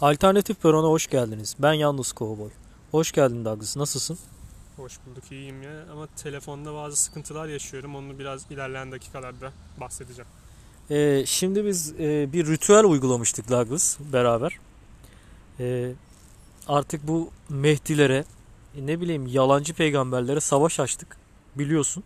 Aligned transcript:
Alternatif 0.00 0.62
Peron'a 0.62 0.86
hoş 0.88 1.06
geldiniz. 1.06 1.56
Ben 1.58 1.72
Yalnız 1.72 2.12
Kovboy. 2.12 2.50
Hoş 2.90 3.12
geldin 3.12 3.44
Douglas. 3.44 3.76
Nasılsın? 3.76 4.18
Hoş 4.76 4.98
bulduk 5.06 5.32
iyiyim 5.32 5.62
ya 5.62 5.84
ama 5.92 6.06
telefonda 6.06 6.74
bazı 6.74 6.96
sıkıntılar 6.96 7.48
yaşıyorum. 7.48 7.96
Onu 7.96 8.18
biraz 8.18 8.50
ilerleyen 8.50 8.92
dakikalarda 8.92 9.52
bahsedeceğim. 9.80 10.28
Ee, 10.90 11.22
şimdi 11.26 11.64
biz 11.64 11.92
e, 12.00 12.32
bir 12.32 12.46
ritüel 12.46 12.84
uygulamıştık 12.84 13.50
Douglas 13.50 13.98
beraber. 14.12 14.58
Ee, 15.60 15.92
artık 16.68 17.08
bu 17.08 17.30
Mehdilere, 17.48 18.24
e, 18.76 18.86
ne 18.86 19.00
bileyim 19.00 19.26
yalancı 19.26 19.74
peygamberlere 19.74 20.40
savaş 20.40 20.80
açtık. 20.80 21.16
Biliyorsun. 21.56 22.04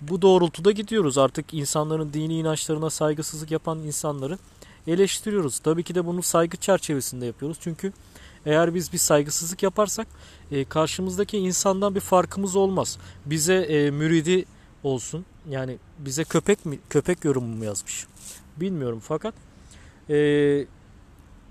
Bu 0.00 0.22
doğrultuda 0.22 0.70
gidiyoruz. 0.70 1.18
Artık 1.18 1.54
insanların 1.54 2.12
dini 2.12 2.38
inançlarına 2.38 2.90
saygısızlık 2.90 3.50
yapan 3.50 3.78
insanları 3.78 4.38
eleştiriyoruz. 4.86 5.58
Tabii 5.58 5.82
ki 5.82 5.94
de 5.94 6.06
bunu 6.06 6.22
saygı 6.22 6.56
çerçevesinde 6.56 7.26
yapıyoruz. 7.26 7.58
Çünkü 7.60 7.92
eğer 8.46 8.74
biz 8.74 8.92
bir 8.92 8.98
saygısızlık 8.98 9.62
yaparsak 9.62 10.06
e, 10.50 10.64
karşımızdaki 10.64 11.38
insandan 11.38 11.94
bir 11.94 12.00
farkımız 12.00 12.56
olmaz. 12.56 12.98
Bize 13.26 13.54
e, 13.54 13.90
müridi 13.90 14.44
olsun. 14.82 15.24
Yani 15.50 15.76
bize 15.98 16.24
köpek 16.24 16.66
mi 16.66 16.78
köpek 16.90 17.24
yorumu 17.24 17.56
mu 17.56 17.64
yazmış? 17.64 18.06
Bilmiyorum 18.56 19.00
fakat 19.02 19.34
e, 20.10 20.16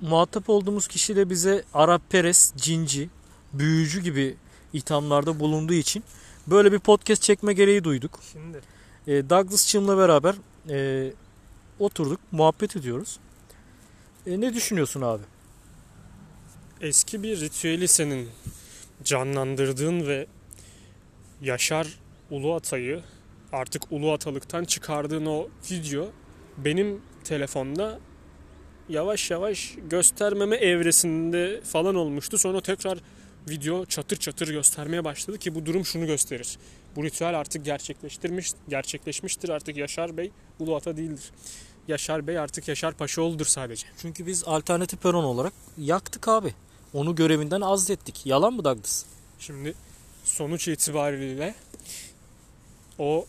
muhatap 0.02 0.50
olduğumuz 0.50 0.88
kişi 0.88 1.16
de 1.16 1.30
bize 1.30 1.64
Arap 1.74 2.02
Peres, 2.10 2.54
cinci, 2.58 3.10
büyücü 3.54 4.02
gibi 4.02 4.36
ithamlarda 4.74 5.40
bulunduğu 5.40 5.74
için 5.74 6.04
böyle 6.48 6.72
bir 6.72 6.80
podcast 6.80 7.22
çekme 7.22 7.54
gereği 7.54 7.84
duyduk. 7.84 8.20
Şimdi 8.32 8.62
E, 9.08 9.30
Douglas 9.30 9.68
Çım'la 9.68 9.98
beraber 9.98 10.36
e, 10.70 11.12
oturduk, 11.80 12.20
muhabbet 12.32 12.76
ediyoruz. 12.76 13.20
E, 14.28 14.42
ne 14.42 14.54
düşünüyorsun 14.54 15.02
abi? 15.02 15.24
eski 16.84 17.24
bir 17.24 17.42
ritüeli 17.42 17.88
senin 17.88 18.30
canlandırdığın 19.04 20.08
ve 20.08 20.28
Yaşar 21.42 22.00
Ulu 22.32 22.54
Atay'ı 22.54 23.02
artık 23.52 23.92
Ulu 23.92 24.12
Atalıktan 24.12 24.64
çıkardığın 24.64 25.26
o 25.26 25.48
video 25.72 26.12
benim 26.58 27.02
telefonda 27.24 28.00
yavaş 28.90 29.32
yavaş 29.32 29.76
göstermeme 29.90 30.56
evresinde 30.56 31.62
falan 31.62 31.96
olmuştu. 31.96 32.38
Sonra 32.38 32.62
tekrar 32.62 32.98
video 33.50 33.86
çatır 33.86 34.18
çatır 34.18 34.48
göstermeye 34.48 35.04
başladı 35.04 35.38
ki 35.38 35.56
bu 35.56 35.66
durum 35.66 35.86
şunu 35.86 36.06
gösterir. 36.06 36.58
Bu 36.96 37.04
ritüel 37.04 37.40
artık 37.40 37.66
gerçekleştirmiş, 37.66 38.52
gerçekleşmiştir. 38.70 39.50
Artık 39.50 39.78
Yaşar 39.78 40.18
Bey 40.18 40.32
Ulu 40.60 40.76
Ata 40.76 40.98
değildir. 40.98 41.32
Yaşar 41.88 42.28
Bey 42.28 42.40
artık 42.40 42.68
Yaşar 42.68 42.94
Paşaoğlu'dur 42.94 43.46
sadece. 43.46 43.88
Çünkü 44.02 44.28
biz 44.28 44.44
alternatif 44.44 45.02
peron 45.02 45.24
olarak 45.24 45.54
yaktık 45.78 46.28
abi. 46.28 46.54
Onu 46.94 47.16
görevinden 47.16 47.62
azlettik. 47.62 48.26
Yalan 48.26 48.54
mı 48.54 48.64
Douglas? 48.64 49.06
Şimdi 49.40 49.74
sonuç 50.24 50.68
itibariyle 50.68 51.56
o 53.00 53.26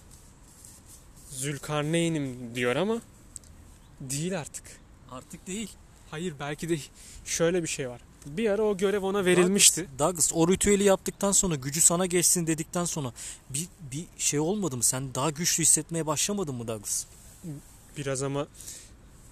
Zülkarneyn'im 1.30 2.54
diyor 2.54 2.76
ama 2.76 3.00
değil 4.00 4.40
artık. 4.40 4.64
Artık 5.10 5.46
değil. 5.46 5.70
Hayır 6.10 6.34
belki 6.40 6.68
de 6.68 6.76
şöyle 7.24 7.62
bir 7.62 7.68
şey 7.68 7.88
var. 7.88 8.00
Bir 8.26 8.50
ara 8.50 8.62
o 8.62 8.76
görev 8.76 9.02
ona 9.02 9.24
verilmişti. 9.24 9.80
Douglas, 9.80 9.98
Douglas 9.98 10.32
o 10.34 10.48
ritüeli 10.52 10.84
yaptıktan 10.84 11.32
sonra 11.32 11.54
gücü 11.54 11.80
sana 11.80 12.06
geçsin 12.06 12.46
dedikten 12.46 12.84
sonra 12.84 13.12
bir, 13.50 13.68
bir 13.92 14.06
şey 14.18 14.40
olmadı 14.40 14.76
mı? 14.76 14.82
Sen 14.82 15.14
daha 15.14 15.30
güçlü 15.30 15.62
hissetmeye 15.62 16.06
başlamadın 16.06 16.54
mı 16.54 16.68
Douglas? 16.68 17.06
Biraz 17.96 18.22
ama 18.22 18.46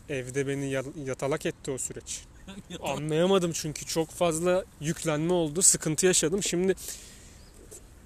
evde 0.09 0.47
beni 0.47 0.71
ya- 0.71 0.85
yatalak 1.07 1.47
etti 1.47 1.71
o 1.71 1.79
süreç. 1.79 2.21
Anlayamadım 2.83 3.53
çünkü 3.53 3.87
çok 3.87 4.11
fazla 4.11 4.65
yüklenme 4.81 5.33
oldu. 5.33 5.63
Sıkıntı 5.63 6.07
yaşadım. 6.07 6.43
Şimdi 6.43 6.75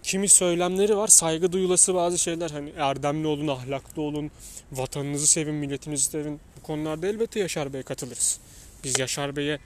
kimi 0.02 0.28
söylemleri 0.28 0.96
var. 0.96 1.08
Saygı 1.08 1.52
duyulası 1.52 1.94
bazı 1.94 2.18
şeyler. 2.18 2.50
Hani 2.50 2.72
erdemli 2.77 3.27
olun, 3.27 3.48
ahlaklı 3.48 4.02
olun, 4.02 4.30
vatanınızı 4.72 5.27
sevin, 5.27 5.55
milletinizi 5.55 6.05
sevin. 6.11 6.40
Bu 6.56 6.62
konularda 6.62 7.06
elbette 7.06 7.40
Yaşar 7.40 7.72
Bey'e 7.72 7.83
katılırız. 7.83 8.40
Biz 8.84 8.98
Yaşar 8.98 9.36
Bey'e 9.36 9.58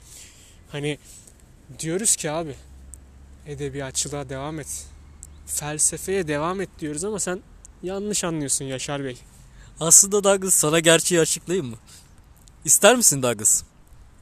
hani 0.69 0.97
diyoruz 1.79 2.15
ki 2.15 2.31
abi 2.31 2.55
edebiyatçılığa 3.47 4.29
devam 4.29 4.59
et. 4.59 4.85
Felsefeye 5.47 6.27
devam 6.27 6.61
et 6.61 6.69
diyoruz 6.79 7.03
ama 7.03 7.19
sen 7.19 7.39
yanlış 7.83 8.23
anlıyorsun 8.23 8.65
Yaşar 8.65 9.03
Bey. 9.03 9.17
Aslında 9.81 10.23
Douglas 10.23 10.53
sana 10.53 10.79
gerçeği 10.79 11.21
açıklayayım 11.21 11.69
mı? 11.69 11.75
İster 12.65 12.95
misin 12.95 13.23
Douglas? 13.23 13.63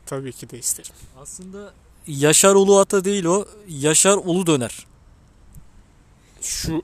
Tabii 0.06 0.34
ki 0.34 0.50
de 0.50 0.60
isterim. 0.60 0.92
Aslında 1.22 1.74
Yaşar 2.08 2.56
Ulu 2.56 2.80
Ata 2.80 3.04
değil 3.04 3.26
o. 3.26 3.46
Yaşar 3.68 4.18
Ulu 4.18 4.48
Döner. 4.48 4.86
Şu 6.42 6.82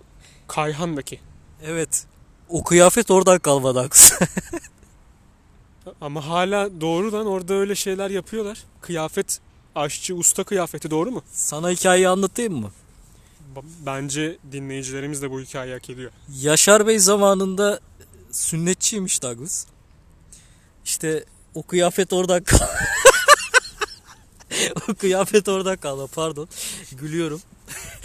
Kayhan'daki. 0.47 1.19
Evet. 1.63 2.05
O 2.49 2.63
kıyafet 2.63 3.11
oradan 3.11 3.39
kalma 3.39 3.75
Douglas. 3.75 4.13
Ama 6.01 6.27
hala 6.27 6.81
doğrudan 6.81 7.25
orada 7.25 7.53
öyle 7.53 7.75
şeyler 7.75 8.09
yapıyorlar. 8.09 8.63
Kıyafet 8.81 9.39
aşçı 9.75 10.15
usta 10.15 10.43
kıyafeti 10.43 10.91
doğru 10.91 11.11
mu? 11.11 11.21
Sana 11.31 11.69
hikayeyi 11.69 12.09
anlatayım 12.09 12.53
mı? 12.53 12.71
Bence 13.85 14.37
dinleyicilerimiz 14.51 15.21
de 15.21 15.31
bu 15.31 15.41
hikayeyi 15.41 15.73
hak 15.75 15.89
ediyor. 15.89 16.11
Yaşar 16.41 16.87
Bey 16.87 16.99
zamanında 16.99 17.79
sünnetçiymiş 18.35 19.23
Douglas. 19.23 19.65
İşte 20.85 21.25
o 21.55 21.63
kıyafet 21.63 22.13
oradan 22.13 22.43
kal. 22.43 22.59
o 24.89 24.93
kıyafet 24.93 25.47
oradan 25.47 25.77
kalma 25.77 26.07
pardon. 26.07 26.47
Gülüyorum. 26.91 27.41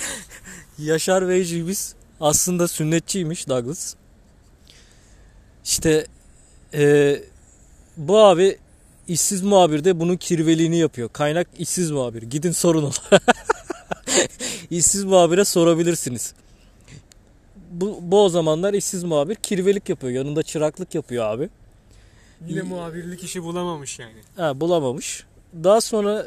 Yaşar 0.79 1.29
Beyciğimiz 1.29 1.95
aslında 2.21 2.69
sünnetçiymiş 2.69 3.49
Douglas. 3.49 3.95
İşte 5.65 6.07
eee, 6.73 7.25
bu 7.97 8.19
abi 8.19 8.59
işsiz 9.09 9.43
muhabir 9.43 9.85
de 9.85 10.01
bunun 10.01 10.17
kirveliğini 10.17 10.79
yapıyor. 10.79 11.09
Kaynak 11.13 11.49
işsiz 11.59 11.91
muhabir. 11.91 12.23
Gidin 12.23 12.53
sorun 12.53 12.83
ona. 12.83 13.21
işsiz 14.71 15.05
muhabire 15.05 15.45
sorabilirsiniz 15.45 16.35
bu, 17.81 17.99
bu 18.03 18.25
o 18.25 18.29
zamanlar 18.29 18.75
işsiz 18.75 19.05
muhabir 19.05 19.35
kirvelik 19.35 19.89
yapıyor. 19.89 20.13
Yanında 20.13 20.43
çıraklık 20.43 20.95
yapıyor 20.95 21.25
abi. 21.25 21.49
Yine 22.49 22.63
muhabirlik 22.63 23.25
işi 23.25 23.43
bulamamış 23.43 23.99
yani. 23.99 24.15
Ha, 24.37 24.61
bulamamış. 24.61 25.25
Daha 25.65 25.81
sonra 25.81 26.27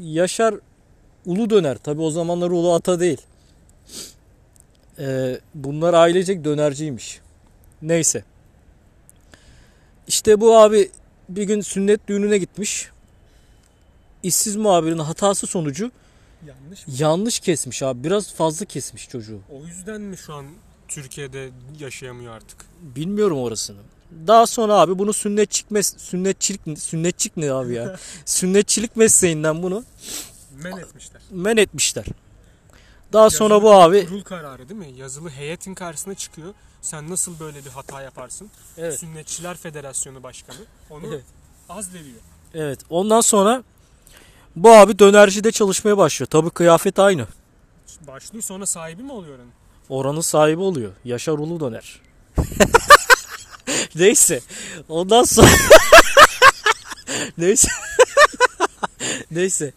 Yaşar 0.00 0.54
Ulu 1.26 1.50
Döner. 1.50 1.76
Tabi 1.78 2.00
o 2.00 2.10
zamanlar 2.10 2.50
Ulu 2.50 2.72
Ata 2.74 3.00
değil. 3.00 3.20
Ee, 4.98 5.40
bunlar 5.54 5.94
ailecek 5.94 6.44
dönerciymiş. 6.44 7.20
Neyse. 7.82 8.24
İşte 10.08 10.40
bu 10.40 10.58
abi 10.58 10.90
bir 11.28 11.42
gün 11.42 11.60
sünnet 11.60 12.08
düğününe 12.08 12.38
gitmiş. 12.38 12.88
İşsiz 14.22 14.56
muhabirin 14.56 14.98
hatası 14.98 15.46
sonucu 15.46 15.90
Yanlış 16.46 16.86
mı? 16.86 16.94
yanlış 16.98 17.40
kesmiş 17.40 17.82
abi. 17.82 18.04
Biraz 18.04 18.34
fazla 18.34 18.66
kesmiş 18.66 19.08
çocuğu. 19.08 19.40
O 19.52 19.66
yüzden 19.66 20.00
mi 20.00 20.16
şu 20.16 20.34
an 20.34 20.46
Türkiye'de 20.88 21.50
yaşayamıyor 21.78 22.34
artık? 22.36 22.58
Bilmiyorum 22.80 23.38
orasını. 23.38 23.76
Daha 24.26 24.46
sonra 24.46 24.74
abi 24.74 24.98
bunu 24.98 25.12
sünnetçilik 25.12 25.70
mes 25.70 25.94
sünnetçilik 25.98 26.78
sünnetçilik 26.78 27.36
ne 27.36 27.52
abi 27.52 27.74
ya? 27.74 27.96
sünnetçilik 28.24 28.96
mesleğinden 28.96 29.62
bunu 29.62 29.84
Men 30.62 30.76
etmişler. 30.76 31.22
men 31.30 31.56
etmişler. 31.56 32.04
Daha 33.12 33.30
sonra 33.30 33.62
bu 33.62 33.72
abi 33.74 34.06
Kurul 34.06 34.22
kararı 34.22 34.68
değil 34.68 34.80
mi? 34.80 34.92
Yazılı 34.96 35.30
heyetin 35.30 35.74
karşısına 35.74 36.14
çıkıyor. 36.14 36.54
Sen 36.82 37.10
nasıl 37.10 37.40
böyle 37.40 37.64
bir 37.64 37.70
hata 37.70 38.02
yaparsın? 38.02 38.50
evet 38.78 38.98
Sünnetçiler 39.00 39.56
Federasyonu 39.56 40.22
Başkanı 40.22 40.58
onu 40.90 41.06
Evet. 41.06 41.24
azlediyor. 41.68 42.16
evet 42.54 42.80
ondan 42.90 43.20
sonra 43.20 43.62
bu 44.56 44.70
abi 44.70 44.98
dönercide 44.98 45.52
çalışmaya 45.52 45.96
başlıyor. 45.98 46.28
Tabii 46.30 46.50
kıyafet 46.50 46.98
aynı. 46.98 47.26
Başlıyor 48.06 48.42
sonra 48.44 48.66
sahibi 48.66 49.02
mi 49.02 49.12
oluyor 49.12 49.38
onun? 49.38 49.50
Oranın 49.88 50.20
sahibi 50.20 50.60
oluyor. 50.60 50.92
Yaşar 51.04 51.32
Ulu 51.32 51.60
Döner. 51.60 52.00
Neyse. 53.94 54.40
Ondan 54.88 55.22
sonra 55.24 55.48
Neyse. 57.38 57.68
Neyse. 59.30 59.72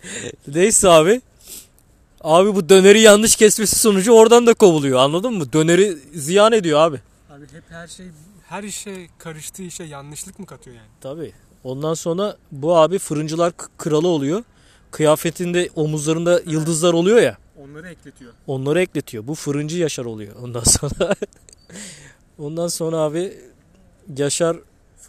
Neyse 0.47 0.89
abi. 0.89 1.21
Abi 2.21 2.55
bu 2.55 2.69
döneri 2.69 2.99
yanlış 3.01 3.35
kesmesi 3.35 3.79
sonucu 3.79 4.11
oradan 4.11 4.47
da 4.47 4.53
kovuluyor. 4.53 4.99
Anladın 4.99 5.33
mı? 5.33 5.53
Döneri 5.53 5.97
ziyan 6.13 6.51
ediyor 6.51 6.79
abi. 6.79 6.97
Abi 7.29 7.43
hep 7.51 7.63
her 7.69 7.87
şey 7.87 8.05
her 8.49 8.63
işe 8.63 9.07
karıştığı 9.17 9.63
işe 9.63 9.83
yanlışlık 9.83 10.39
mı 10.39 10.45
katıyor 10.45 10.75
yani? 10.75 10.87
Tabii. 11.01 11.33
Ondan 11.63 11.93
sonra 11.93 12.37
bu 12.51 12.77
abi 12.77 12.99
fırıncılar 12.99 13.53
kralı 13.77 14.07
oluyor. 14.07 14.43
Kıyafetinde 14.91 15.69
omuzlarında 15.75 16.41
yıldızlar 16.45 16.93
oluyor 16.93 17.21
ya. 17.21 17.37
Onları 17.63 17.89
ekletiyor. 17.89 18.33
Onları 18.47 18.81
ekletiyor. 18.81 19.27
Bu 19.27 19.35
fırıncı 19.35 19.77
Yaşar 19.77 20.05
oluyor 20.05 20.35
ondan 20.43 20.63
sonra. 20.63 21.15
ondan 22.39 22.67
sonra 22.67 22.97
abi 22.97 23.33
Yaşar 24.17 24.57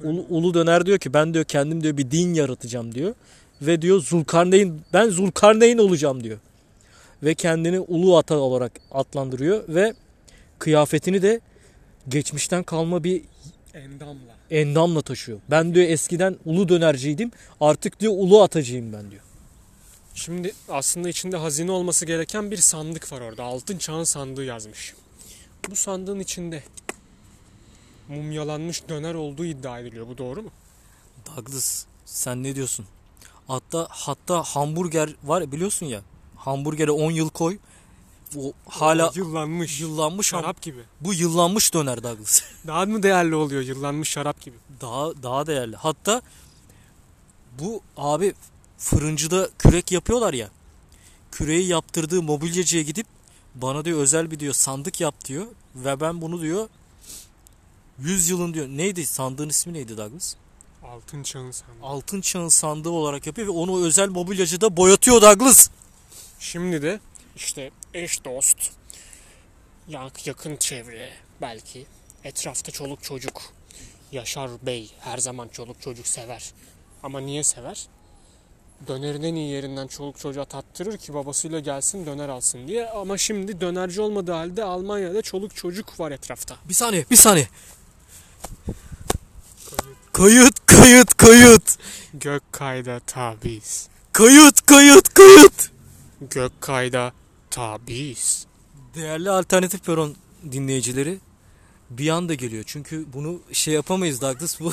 Ulu, 0.00 0.26
Ulu 0.28 0.54
Döner 0.54 0.86
diyor 0.86 0.98
ki 0.98 1.14
ben 1.14 1.34
diyor 1.34 1.44
kendim 1.44 1.82
diyor 1.82 1.96
bir 1.96 2.10
din 2.10 2.34
yaratacağım 2.34 2.94
diyor. 2.94 3.14
ve 3.62 3.82
diyor 3.82 4.00
Zulkarneyn 4.00 4.80
ben 4.92 5.08
Zulkarneyn 5.08 5.78
olacağım 5.78 6.24
diyor. 6.24 6.38
Ve 7.22 7.34
kendini 7.34 7.80
ulu 7.80 8.16
ata 8.16 8.36
olarak 8.38 8.72
adlandırıyor 8.90 9.64
ve 9.68 9.94
kıyafetini 10.58 11.22
de 11.22 11.40
geçmişten 12.08 12.62
kalma 12.62 13.04
bir 13.04 13.22
Endamla. 13.74 14.32
endamla 14.50 15.02
taşıyor. 15.02 15.38
Ben 15.50 15.74
diyor 15.74 15.88
eskiden 15.88 16.36
ulu 16.44 16.68
dönerciydim 16.68 17.30
artık 17.60 18.00
diyor 18.00 18.12
ulu 18.16 18.42
atacıyım 18.42 18.92
ben 18.92 19.10
diyor. 19.10 19.22
Şimdi 20.14 20.54
aslında 20.68 21.08
içinde 21.08 21.36
hazine 21.36 21.70
olması 21.72 22.06
gereken 22.06 22.50
bir 22.50 22.56
sandık 22.56 23.12
var 23.12 23.20
orada. 23.20 23.44
Altın 23.44 23.78
çağın 23.78 24.04
sandığı 24.04 24.44
yazmış. 24.44 24.94
Bu 25.70 25.76
sandığın 25.76 26.20
içinde 26.20 26.62
mumyalanmış 28.08 28.88
döner 28.88 29.14
olduğu 29.14 29.44
iddia 29.44 29.80
ediliyor. 29.80 30.08
Bu 30.08 30.18
doğru 30.18 30.42
mu? 30.42 30.50
Douglas 31.26 31.84
sen 32.04 32.42
ne 32.42 32.54
diyorsun? 32.56 32.86
Hatta 33.48 33.86
hatta 33.90 34.42
hamburger 34.42 35.14
var 35.24 35.52
biliyorsun 35.52 35.86
ya. 35.86 36.00
Hamburgere 36.36 36.90
10 36.90 37.10
yıl 37.10 37.28
koy. 37.28 37.58
O 38.36 38.52
hala 38.68 39.08
O 39.08 39.12
yıllanmış. 39.14 39.80
yıllanmış 39.80 40.26
şarap 40.26 40.62
gibi. 40.62 40.80
bu 41.00 41.14
yıllanmış 41.14 41.74
döner 41.74 42.02
Douglas. 42.02 42.42
Daha 42.66 42.86
mı 42.86 43.02
değerli 43.02 43.34
oluyor 43.34 43.62
yıllanmış 43.62 44.08
şarap 44.08 44.40
gibi? 44.40 44.56
daha 44.80 45.22
daha 45.22 45.46
değerli. 45.46 45.76
Hatta 45.76 46.22
bu 47.60 47.82
abi 47.96 48.34
fırıncıda 48.82 49.48
kürek 49.58 49.92
yapıyorlar 49.92 50.34
ya. 50.34 50.48
Küreği 51.32 51.66
yaptırdığı 51.66 52.22
mobilyacıya 52.22 52.82
gidip 52.82 53.06
bana 53.54 53.84
diyor 53.84 53.98
özel 54.00 54.30
bir 54.30 54.40
diyor 54.40 54.54
sandık 54.54 55.00
yap 55.00 55.24
diyor 55.24 55.46
ve 55.74 56.00
ben 56.00 56.20
bunu 56.20 56.40
diyor 56.42 56.68
100 57.98 58.28
yılın 58.30 58.54
diyor. 58.54 58.68
Neydi 58.68 59.06
sandığın 59.06 59.48
ismi 59.48 59.72
neydi 59.72 59.96
Douglas? 59.96 60.34
Altın 60.84 61.22
çağın 61.22 61.50
sandığı. 61.50 61.82
Altın 61.82 62.20
çağın 62.20 62.48
sandığı 62.48 62.90
olarak 62.90 63.26
yapıyor 63.26 63.46
ve 63.46 63.50
onu 63.50 63.84
özel 63.86 64.08
mobilyacıda 64.08 64.76
boyatıyor 64.76 65.22
Douglas. 65.22 65.68
Şimdi 66.40 66.82
de 66.82 67.00
işte 67.36 67.70
eş 67.94 68.24
dost, 68.24 68.58
yak- 69.88 70.26
yakın 70.26 70.56
çevre 70.56 71.10
belki, 71.40 71.86
etrafta 72.24 72.72
çoluk 72.72 73.02
çocuk. 73.02 73.42
Yaşar 74.12 74.50
Bey 74.66 74.92
her 75.00 75.18
zaman 75.18 75.48
çoluk 75.48 75.82
çocuk 75.82 76.06
sever. 76.06 76.52
Ama 77.02 77.20
niye 77.20 77.44
sever? 77.44 77.86
Dönerin 78.88 79.22
en 79.22 79.34
iyi 79.34 79.50
yerinden 79.50 79.86
çoluk 79.86 80.18
çocuğa 80.18 80.44
tattırır 80.44 80.98
ki 80.98 81.14
babasıyla 81.14 81.60
gelsin 81.60 82.06
döner 82.06 82.28
alsın 82.28 82.68
diye. 82.68 82.88
Ama 82.88 83.18
şimdi 83.18 83.60
dönerci 83.60 84.00
olmadığı 84.00 84.32
halde 84.32 84.64
Almanya'da 84.64 85.22
çoluk 85.22 85.56
çocuk 85.56 86.00
var 86.00 86.10
etrafta. 86.10 86.56
Bir 86.68 86.74
saniye, 86.74 87.04
bir 87.10 87.16
saniye. 87.16 87.48
Kayıt, 90.12 90.66
kayıt, 90.66 91.16
kayıt. 91.16 91.78
Gökkayda 92.14 93.00
tabiz. 93.00 93.88
Kayıt, 94.12 94.66
kayıt, 94.66 95.14
kayıt. 95.14 95.70
Gökkayda 96.20 97.12
tabiz. 97.50 98.46
Değerli 98.94 99.30
alternatif 99.30 99.84
peron 99.84 100.16
dinleyicileri 100.52 101.18
bir 101.98 102.08
anda 102.08 102.34
geliyor. 102.34 102.64
Çünkü 102.66 103.04
bunu 103.12 103.40
şey 103.52 103.74
yapamayız 103.74 104.20
Douglas. 104.20 104.60
Bu, 104.60 104.72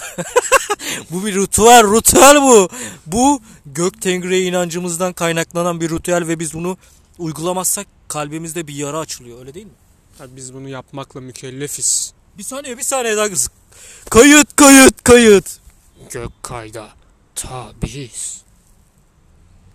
bu 1.11 1.25
bir 1.25 1.35
ritüel, 1.35 1.95
ritüel 1.95 2.41
bu. 2.41 2.69
Bu 3.05 3.41
gök 3.65 4.01
tengriye 4.01 4.45
inancımızdan 4.45 5.13
kaynaklanan 5.13 5.81
bir 5.81 5.89
ritüel 5.89 6.27
ve 6.27 6.39
biz 6.39 6.53
bunu 6.53 6.77
uygulamazsak 7.19 7.87
kalbimizde 8.07 8.67
bir 8.67 8.73
yara 8.73 8.99
açılıyor. 8.99 9.39
Öyle 9.39 9.53
değil 9.53 9.65
mi? 9.65 9.71
Tabii 10.17 10.35
biz 10.35 10.53
bunu 10.53 10.69
yapmakla 10.69 11.21
mükellefiz. 11.21 12.13
Bir 12.37 12.43
saniye, 12.43 12.77
bir 12.77 12.83
saniye 12.83 13.17
Douglas. 13.17 13.47
Kayıt, 14.09 14.55
kayıt, 14.55 15.03
kayıt. 15.03 15.59
Gökkayda 16.11 16.89
tabiz. 17.35 18.41